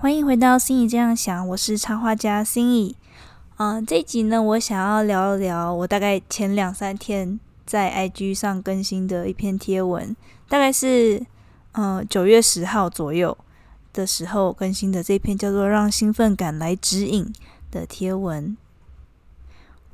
[0.00, 2.96] 欢迎回到心怡这样想，我是插画家心怡。
[3.58, 10.16] 嗯，这集呢，我想要聊一聊我大概前两三天在 IG 上更新的一篇贴文，
[10.48, 11.22] 大概是
[11.72, 13.36] 嗯九月十号左右
[13.92, 17.30] 的时候更新的这篇叫做“让兴奋感来指引”
[17.70, 18.56] 的贴文。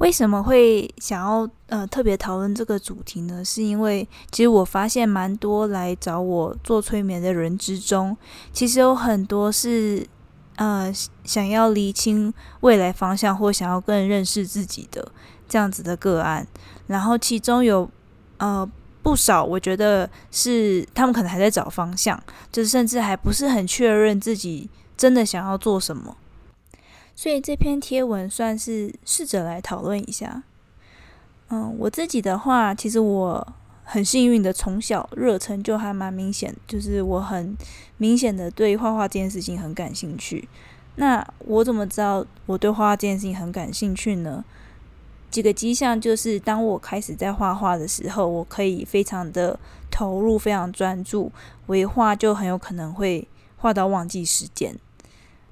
[0.00, 3.44] 为什么会想要呃特别讨论这个主题呢？
[3.44, 8.16] 是因为其实我发现蛮多来找我做催眠的人之中，
[8.50, 10.06] 其实有很多是
[10.56, 10.90] 呃
[11.24, 15.06] 想要厘清未来方向或想要更认识自己的
[15.46, 16.46] 这样子的个案。
[16.86, 17.86] 然后其中有
[18.38, 18.66] 呃
[19.02, 22.18] 不少，我觉得是他们可能还在找方向，
[22.50, 26.16] 就是甚至还不是很确认自己真的想要做什么。
[27.20, 30.42] 所以这篇贴文算是试着来讨论一下。
[31.50, 33.46] 嗯，我自己的话，其实我
[33.84, 37.54] 很幸运的，从小热忱就还蛮明显，就是我很
[37.98, 40.48] 明显的对画画这件事情很感兴趣。
[40.94, 44.42] 那我怎么知道我对画画这件事情很感兴趣呢？
[45.30, 51.30] 几个迹象就是，当我开始在画画的时候，我可以非常的投入，非常专注，
[51.66, 54.74] 我一画就很有可能会画到忘记时间。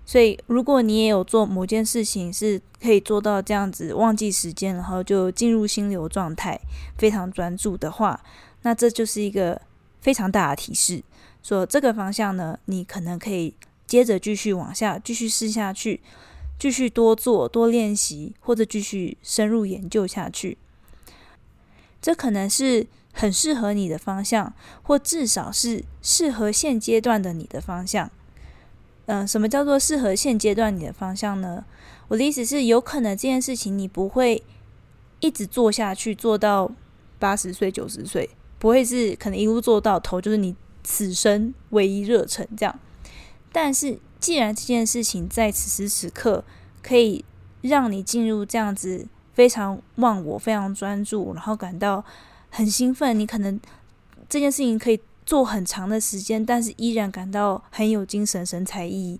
[0.08, 6.58] 所以，如果你也有做某件事情，是可以做到这样子忘记时间，然后就进入心流状态，
[6.96, 8.18] 非常专注的话，
[8.62, 9.60] 那这就是一个
[10.00, 11.02] 非常大的提示，
[11.42, 13.52] 说这个方向呢，你可能可以
[13.86, 16.00] 接着继续往下，继续试下去，
[16.58, 20.56] 继续多做多练习，或者继续深入研究下去。
[22.00, 28.10] 这可能是很适合你的方向，或至少是适合现阶段的你的方向。
[29.10, 31.64] 嗯，什么叫做适合现阶段你的方向呢？
[32.08, 34.42] 我的意思是，有可能这件事情你不会
[35.20, 36.70] 一直做下去，做到
[37.18, 42.78] 八十岁、九十岁，不会是可能一路做到头，就是你此生唯一热忱这样。
[43.50, 46.44] 但是，既然这件事情在此时此刻
[46.82, 47.24] 可以
[47.62, 52.04] 让你进入这样子非常忘我、非常专注，然后感到
[52.50, 53.58] 很兴奋，你可能
[54.28, 55.00] 这件事情可以。
[55.28, 59.18] 做很长的时间，但是依然感到很有精神、神采奕奕。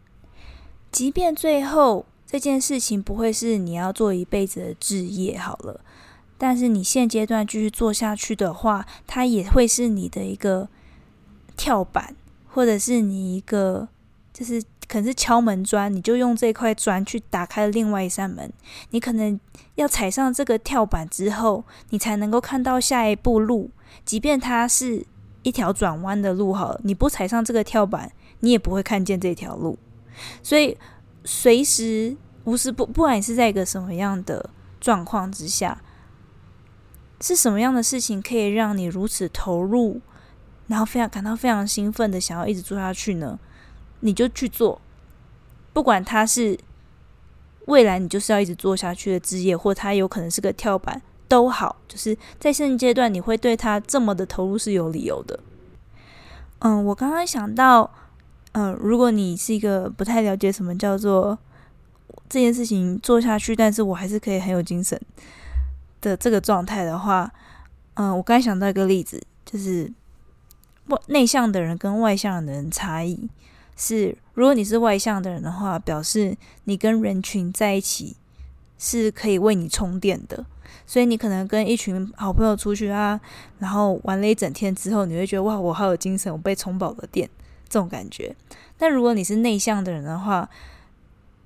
[0.91, 5.83] 即便最后这件事情不会是你要做一辈子的置业，好了，
[6.39, 10.71] 但是你现阶段继续做下去的话，它也会是你的一个
[11.59, 13.87] 跳板，或者是你一个
[14.33, 18.51] 就是可能是敲门砖，你就用这块砖去打开另外一扇门。
[18.93, 19.39] 你可能
[19.75, 23.71] 要踩上这个跳板之后，你才能够看到下一步路，
[24.07, 25.05] 即便它是。
[25.49, 29.79] 一条转弯的路，好，你不踩上这个跳板，你也不会看见这条路。
[30.43, 30.77] 所以，
[31.25, 32.15] 随时
[32.45, 35.81] 无时不不管你是在一个什么样的状况之下，
[37.21, 40.01] 是什么样的事情可以让你如此投入，
[40.67, 43.39] 然后非常感到非常兴奋的想要一直做下去呢？
[44.01, 44.81] 你就去做，
[45.73, 46.59] 不管它是
[47.67, 51.03] 未来你就是要一直做下去的职业，或它有可能是个跳板。
[51.29, 55.39] 都好，就是在现阶段，你会对他这么的投入是有理由的。
[56.61, 57.89] 嗯，我刚刚想到，
[58.53, 61.39] 嗯，如果你是一个不太了解什么叫做
[62.29, 65.01] 这件事情做下去，但是我还是可以很有精神
[66.01, 67.31] 的这个状态的话，
[67.95, 69.93] 嗯，我刚想到一个例子，就是
[70.87, 73.29] 外内向的人跟外向的人差异
[73.77, 78.17] 是，如果你是外向的人的话，表示你跟人群在一起
[78.79, 80.45] 是可以为你充电的。
[80.87, 83.21] 所以你可能跟一群好朋友出去啊，
[83.59, 87.29] 然后玩了一整天之后，你会觉得哇，我好有精神，我被充饱了电，
[87.69, 88.35] 这种感觉。
[88.77, 90.49] 但如果你是内向的人的话，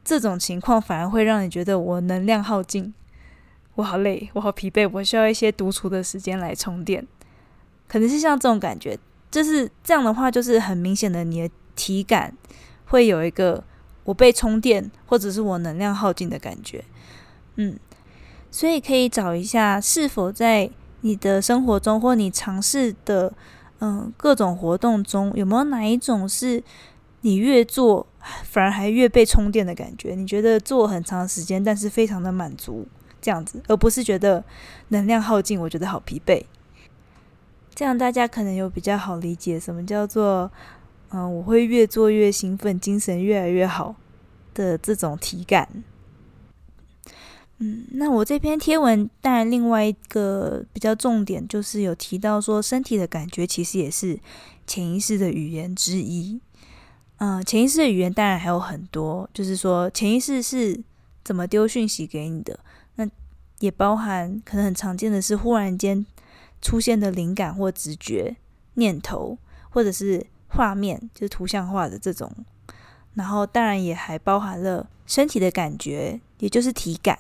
[0.05, 2.93] 这种情况反而会让你觉得我能量耗尽，
[3.77, 7.07] 我好累，我好疲惫，我需要一些独处的时间来充电。
[7.89, 8.99] 可能是像这种感觉，
[9.31, 12.37] 就是这样的话，就是很明显的你的体感
[12.87, 13.63] 会有一个
[14.05, 16.85] 我被充电，或者是我能量耗尽的感觉，
[17.57, 17.79] 嗯。
[18.53, 20.71] 所以可以找一下，是否在
[21.01, 23.33] 你的生活中或你尝试的
[23.81, 26.63] 嗯各种活动中，有没有哪一种是
[27.23, 28.07] 你越做
[28.45, 30.15] 反而还越被充电的感觉？
[30.15, 32.87] 你觉得做很长时间，但是非常的满足
[33.21, 34.45] 这样子，而不是觉得
[34.89, 36.45] 能量耗尽，我觉得好疲惫。
[37.75, 40.51] 这样大家可能有比较好理解什么叫做
[41.09, 43.97] 嗯我会越做越兴奋，精神越来越好
[44.53, 45.83] 的这种体感。
[47.65, 54.19] 嗯，那我这篇贴文，当然另外一个比较重点就是有提到说，身体的感觉其实也是
[54.67, 56.41] 潜意识的语言之一。
[57.19, 60.83] 嗯，潜意识的语言当然还有很多，就是说潜意识是
[61.23, 62.59] 怎么丢讯息给你的。
[62.97, 63.09] 那
[63.61, 66.05] 也包含可能很常见的是忽然间
[66.61, 68.35] 出现的灵感或直觉、
[68.75, 69.39] 念头，
[69.71, 72.29] 或者是画面，就是图像化的这种
[73.15, 77.17] 然后当然也还包含了身体的感觉，也就是体感。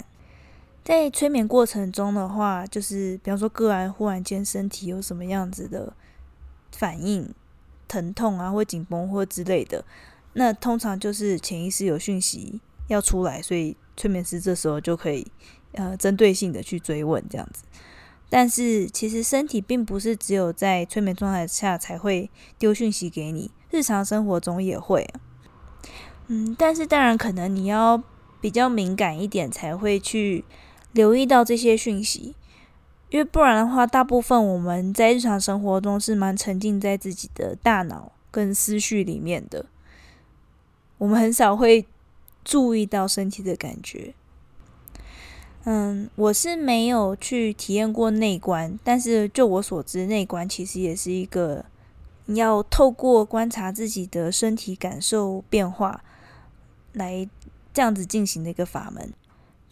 [0.85, 5.93] 在催眠过程中的话，就是比方说个案忽然间身体有什么样子的
[6.73, 7.33] 反应，
[7.87, 9.85] 疼痛啊，或紧绷或之类的，
[10.33, 15.25] 那通常就是潜意识有讯息要出来，所以催眠师这时候就可以
[15.75, 17.63] 呃针对性的去追问这样子。
[18.29, 22.29] 但是其实身体并不是只有在催眠状态下才会
[22.59, 25.09] 丢讯息给你，日常生活中也会。
[26.27, 28.03] 嗯，但是当然可能你要
[28.41, 30.45] 比较敏感一点才会去。
[30.93, 32.35] 留意到这些讯息，
[33.11, 39.67] 因为不然的话，大部分我们在日常生活中是蛮沉浸在自己的大脑跟思绪里面的，
[40.99, 41.87] 我们很少会
[42.45, 44.15] 注意到身体的感觉。
[45.65, 51.65] 嗯，我是没有去体验过内观，但是就我所知，内观其实也是一个
[52.27, 56.03] 要透过观察自己的身体感受变化
[56.93, 57.29] 来
[57.73, 59.13] 这样子进行的一个法门。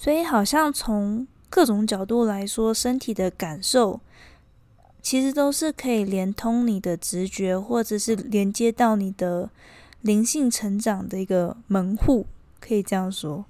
[0.02, 4.00] 所以，好像从各种角度来说，身体的感受
[5.02, 9.50] 其实都是可以连通你的直觉，或者是连接到你的
[10.00, 12.25] 灵性成长的一个门户，
[12.61, 13.44] 可以这样说。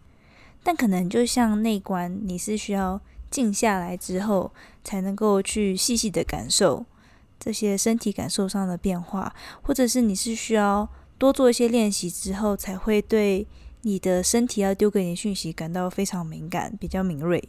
[0.65, 3.01] 但可能就像内观，你是需要
[3.31, 4.51] 静下来之后，
[4.83, 6.85] 才能够去细细的感受
[7.39, 9.33] 这些身体感受上的变化，
[9.63, 13.47] 或者是你是需要多做一些练习之后，才会对。
[13.83, 17.43] 你的身体要丢给你讯息，感到非常敏感，比较敏锐。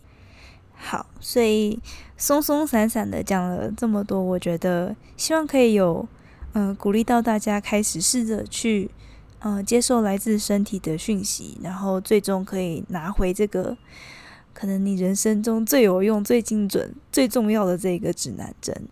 [0.73, 1.79] 好，所以
[2.17, 6.07] 松松散散的讲了这么多，我觉得希望可以有
[6.53, 8.89] 嗯鼓励到大家开始试着去
[9.39, 13.77] 嗯接受来自身体的讯息，然后最终可以拿回这个
[14.53, 18.87] 可能你人生中最有用、最精准、最重要的这个指南针。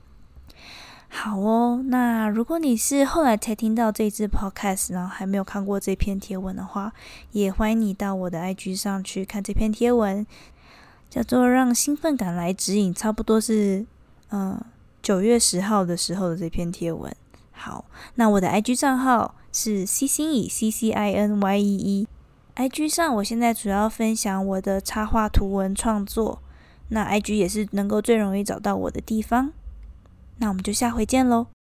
[1.12, 6.94] 好哦，那如果你是后来才听到这支 podcast，然后还没有看过这篇贴文的话，
[7.32, 10.26] 也欢迎你到我的 IG 上去看这篇贴文，
[11.10, 13.86] 叫做“让兴奋感来指引”，差不多是
[14.30, 14.64] 嗯
[15.02, 17.14] 九月十号的时候的这篇贴文。
[17.52, 17.86] 好，
[18.16, 22.08] 那我的 IG 账号是 C 心以 C C I N Y E
[22.56, 26.42] E，IG 上我现在主要分享我的插画图文创作，
[26.90, 29.52] 那 IG 也是能够最容易找到我的地方。
[30.40, 31.59] 那我们就下回见喽。